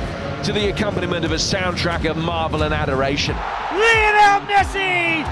[0.45, 3.37] to the accompaniment of a soundtrack of marvel and adoration.
[3.71, 5.23] Lionel Messi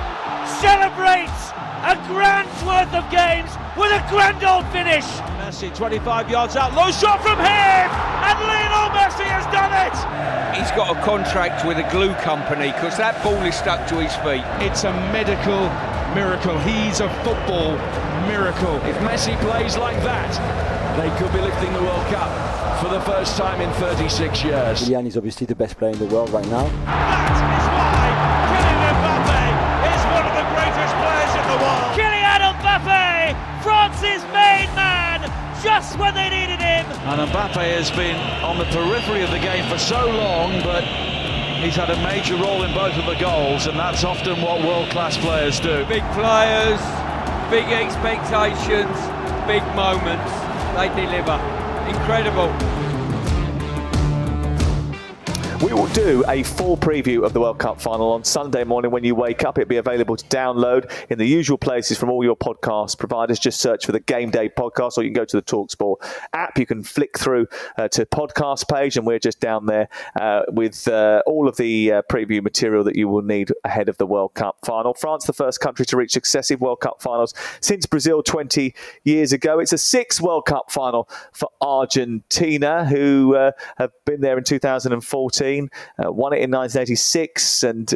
[0.61, 1.51] celebrates
[1.83, 5.32] a grand's worth of games with a grand old finish.
[5.53, 10.57] Messi 25 yards out, low shot from him, and Lionel Messi has done it.
[10.57, 14.15] He's got a contract with a glue company because that ball is stuck to his
[14.25, 14.41] feet.
[14.65, 15.69] It's a medical
[16.17, 16.57] miracle.
[16.65, 17.77] He's a football
[18.25, 18.81] miracle.
[18.89, 20.33] If Messi plays like that,
[20.97, 22.33] they could be lifting the World Cup
[22.81, 24.89] for the first time in 36 years.
[24.89, 27.72] Kylian is obviously the best player in the world right now.
[35.63, 36.85] Just when they needed him.
[37.07, 40.83] And Mbappe has been on the periphery of the game for so long, but
[41.63, 45.17] he's had a major role in both of the goals, and that's often what world-class
[45.17, 45.85] players do.
[45.85, 46.79] Big players,
[47.49, 48.97] big expectations,
[49.47, 50.31] big moments.
[50.75, 51.39] They deliver.
[51.87, 52.82] Incredible.
[55.63, 59.05] We will do a full preview of the World Cup final on Sunday morning when
[59.05, 59.57] you wake up.
[59.57, 63.39] It'll be available to download in the usual places from all your podcast providers.
[63.39, 66.59] Just search for the Game Day podcast, or you can go to the Talksport app.
[66.59, 67.47] You can flick through
[67.77, 69.87] uh, to podcast page, and we're just down there
[70.19, 73.97] uh, with uh, all of the uh, preview material that you will need ahead of
[73.97, 74.93] the World Cup final.
[74.93, 79.59] France, the first country to reach successive World Cup finals since Brazil 20 years ago.
[79.59, 85.52] It's a sixth World Cup final for Argentina, who uh, have been there in 2014,
[85.61, 87.93] uh, won it in 1986, and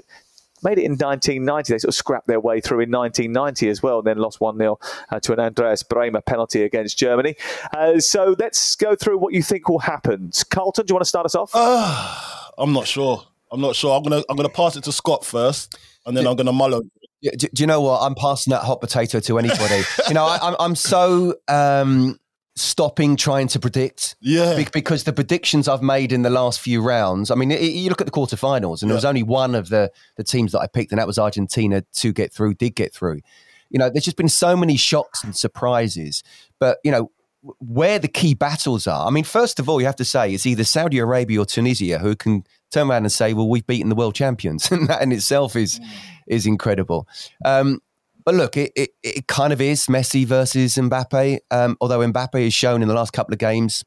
[0.63, 1.74] made it in 1990.
[1.74, 4.58] They sort of scrapped their way through in 1990 as well, and then lost 1
[4.58, 7.36] 0 uh, to an Andreas Brehme penalty against Germany.
[7.76, 10.32] Uh, so let's go through what you think will happen.
[10.50, 11.52] Carlton, do you want to start us off?
[11.54, 13.24] Uh, I'm not sure.
[13.52, 13.96] I'm not sure.
[13.96, 16.88] I'm gonna I'm gonna pass it to Scott first, and then I'm gonna mull over.
[17.22, 18.02] Do, do you know what?
[18.02, 19.84] I'm passing that hot potato to anybody.
[20.08, 22.20] you know, I, I'm I'm so um,
[22.58, 24.15] stopping trying to predict.
[24.20, 24.56] Yeah.
[24.56, 27.32] Be- because the predictions I've made in the last few rounds.
[27.32, 29.91] I mean, i you look at the quarterfinals, and there was only one of the
[30.15, 32.56] the teams that I picked, and that was Argentina to get through.
[32.56, 33.22] Did get through.
[33.70, 36.24] You know, there's just been so many shocks and surprises.
[36.60, 37.12] But you know,
[37.60, 39.08] where the key battles are.
[39.08, 42.00] I mean, first of all, you have to say it's either Saudi Arabia or Tunisia
[42.00, 45.12] who can turn around and say, "Well, we've beaten the world champions," and that in
[45.12, 45.80] itself is
[46.28, 47.08] is incredible.
[47.46, 47.82] Um,
[48.28, 51.40] but look, it, it, it kind of is Messi versus Mbappe.
[51.50, 53.86] Um, although Mbappe has shown in the last couple of games,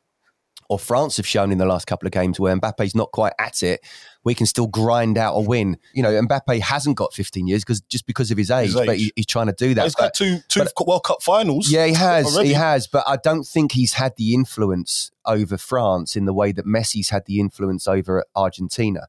[0.70, 3.62] or France have shown in the last couple of games, where Mbappe's not quite at
[3.62, 3.80] it,
[4.24, 5.76] we can still grind out a win.
[5.92, 8.96] You know, Mbappe hasn't got 15 years because just because of his age, His but
[8.96, 9.84] he, he's trying to do that.
[9.84, 11.70] He's got But- two two World Cup finals.
[11.70, 12.24] yeah, he has.
[12.24, 12.48] already.
[12.48, 12.86] He has.
[12.86, 17.10] But I don't think he's had the influence over France in the way that Messi's
[17.10, 19.06] had the influence over Argentina.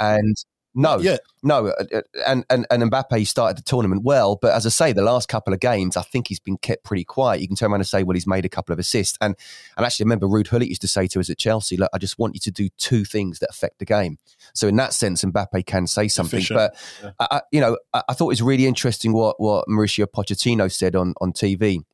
[0.00, 0.36] And
[0.76, 1.18] No, Yeah.
[1.42, 4.92] no, uh, uh, and, and and Mbappe started the tournament well, but as I say,
[4.92, 7.40] the last couple of games, I think he's been kept pretty quiet.
[7.40, 9.36] You can turn around and say, well, he's made a couple of assists, and
[9.76, 11.98] and actually, I remember Ruud Gullit used to say to us at Chelsea, look, I
[11.98, 14.18] just want you to do two things that affect the game.
[14.52, 16.58] So in that sense, Mbappe can say something, Efficient.
[16.58, 16.76] but
[17.20, 17.26] Yeah.
[17.30, 20.96] I- you know, I, I thought it was really interesting what what Mauricio Pochettino said
[20.96, 21.84] on on TV.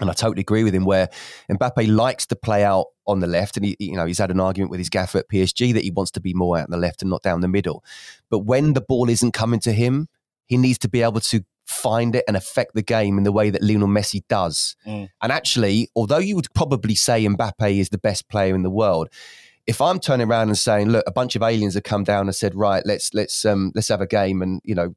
[0.00, 0.84] And I totally agree with him.
[0.84, 1.08] Where
[1.50, 4.40] Mbappe likes to play out on the left, and he, you know, he's had an
[4.40, 6.76] argument with his gaffer at PSG that he wants to be more out on the
[6.76, 7.84] left and not down the middle.
[8.30, 10.08] But when the ball isn't coming to him,
[10.46, 13.50] he needs to be able to find it and affect the game in the way
[13.50, 14.76] that Lionel Messi does.
[14.86, 15.10] Mm.
[15.20, 19.08] And actually, although you would probably say Mbappe is the best player in the world,
[19.66, 22.34] if I'm turning around and saying, "Look, a bunch of aliens have come down and
[22.34, 24.94] said, right, let's let's um, let's have a game, and you know,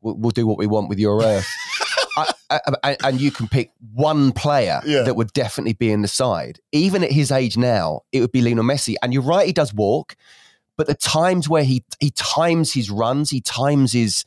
[0.00, 1.46] we'll, we'll do what we want with your Earth,"
[2.16, 5.02] I, I, and you can pick one player Yeah.
[5.02, 8.40] that would definitely be in the side, even at his age now, it would be
[8.42, 8.94] Lionel Messi.
[9.02, 10.14] And you're right, he does walk,
[10.76, 14.24] but the times where he he times his runs, he times his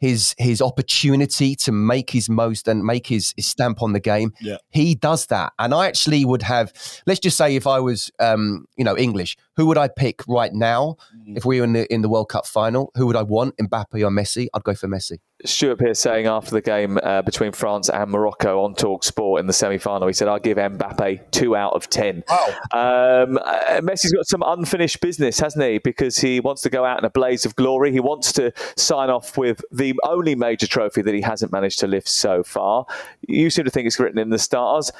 [0.00, 4.32] his his opportunity to make his most and make his, his stamp on the game.
[4.40, 4.58] Yeah.
[4.70, 5.52] He does that.
[5.58, 6.72] And I actually would have,
[7.06, 10.52] let's just say if I was um, you know, English, who would I pick right
[10.54, 12.92] now if we were in the in the World Cup final?
[12.94, 13.56] Who would I want?
[13.56, 14.46] Mbappe or Messi?
[14.54, 15.18] I'd go for Messi.
[15.44, 19.46] Stuart Pearce saying after the game uh, between France and Morocco on Talk Sport in
[19.46, 22.24] the semi final, he said, I'll give Mbappe two out of 10.
[22.28, 25.78] Um, uh, Messi's got some unfinished business, hasn't he?
[25.78, 27.92] Because he wants to go out in a blaze of glory.
[27.92, 31.86] He wants to sign off with the only major trophy that he hasn't managed to
[31.86, 32.86] lift so far.
[33.26, 34.90] You seem to think it's written in the stars.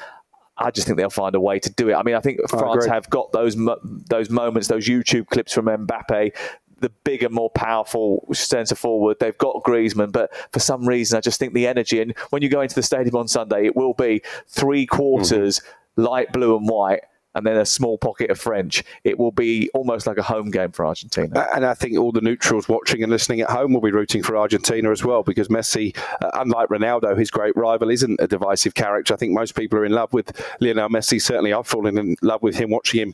[0.57, 1.93] I just think they'll find a way to do it.
[1.93, 2.89] I mean, I think France agree.
[2.89, 6.35] have got those mo- those moments, those YouTube clips from Mbappe,
[6.81, 9.17] the bigger, more powerful centre forward.
[9.19, 12.01] They've got Griezmann, but for some reason, I just think the energy.
[12.01, 16.01] And when you go into the stadium on Sunday, it will be three quarters mm-hmm.
[16.03, 17.01] light blue and white.
[17.35, 18.83] And then a small pocket of French.
[19.03, 21.47] It will be almost like a home game for Argentina.
[21.55, 24.35] And I think all the neutrals watching and listening at home will be rooting for
[24.35, 29.13] Argentina as well because Messi, uh, unlike Ronaldo, his great rival, isn't a divisive character.
[29.13, 31.21] I think most people are in love with Lionel Messi.
[31.21, 33.13] Certainly, I've fallen in love with him watching him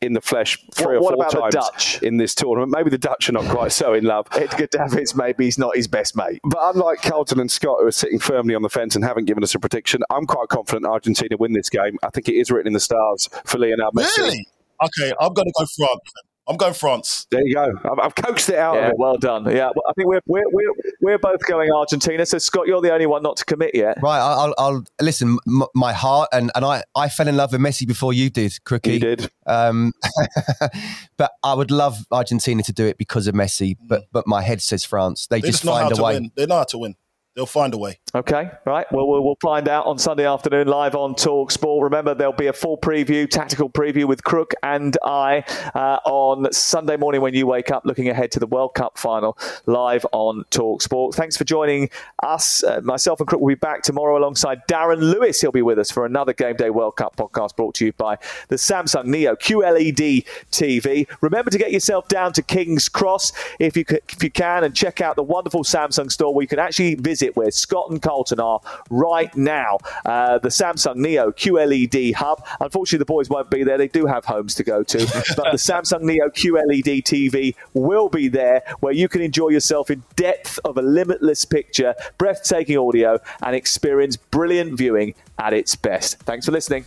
[0.00, 2.02] in the flesh three What- or four times Dutch?
[2.02, 2.72] in this tournament.
[2.76, 4.26] Maybe the Dutch are not quite so in love.
[4.32, 6.40] Edgar Davids, maybe he's not his best mate.
[6.44, 9.44] But unlike Carlton and Scott, who are sitting firmly on the fence and haven't given
[9.44, 11.96] us a prediction, I'm quite confident Argentina win this game.
[12.02, 14.18] I think it is written in the stars for Lionel Messi.
[14.18, 14.46] Really?
[14.82, 16.00] Okay, I'm going to go France.
[16.48, 17.28] I'm going France.
[17.30, 17.72] There you go.
[17.84, 18.98] I've, I've coaxed it out Yeah, of it.
[18.98, 19.44] well done.
[19.48, 22.26] Yeah, I think we're, we're, we're, we're both going Argentina.
[22.26, 23.96] So, Scott, you're the only one not to commit yet.
[24.02, 25.38] Right, I'll, I'll, I'll listen.
[25.46, 28.54] M- my heart and, and I, I fell in love with Messi before you did,
[28.64, 28.94] Crookie.
[28.94, 29.30] You did.
[29.46, 29.92] Um,
[31.16, 33.76] but I would love Argentina to do it because of Messi.
[33.80, 35.28] But but my head says France.
[35.28, 36.14] They, They just just find a way.
[36.14, 36.32] win.
[36.36, 36.96] They know how to win.
[37.36, 38.00] They'll find a way.
[38.14, 38.84] Okay, right.
[38.92, 41.84] Well, we'll, we'll find out on Sunday afternoon live on Talk Sport.
[41.84, 45.44] Remember, there'll be a full preview, tactical preview with Crook and I
[45.74, 49.38] uh, on Sunday morning when you wake up, looking ahead to the World Cup final
[49.64, 51.14] live on Talk Sport.
[51.14, 51.88] Thanks for joining
[52.22, 52.62] us.
[52.62, 55.40] Uh, myself and Crook will be back tomorrow alongside Darren Lewis.
[55.40, 58.18] He'll be with us for another Game Day World Cup podcast brought to you by
[58.48, 61.08] the Samsung Neo QLED TV.
[61.22, 65.00] Remember to get yourself down to King's Cross if you, if you can and check
[65.00, 68.60] out the wonderful Samsung store where you can actually visit where Scott and Carlton are
[68.90, 69.78] right now.
[70.04, 72.44] Uh, the Samsung Neo QLED hub.
[72.60, 73.78] Unfortunately, the boys won't be there.
[73.78, 74.98] They do have homes to go to,
[75.36, 80.02] but the Samsung Neo QLED TV will be there where you can enjoy yourself in
[80.16, 86.18] depth of a limitless picture, breathtaking audio, and experience brilliant viewing at its best.
[86.20, 86.86] Thanks for listening.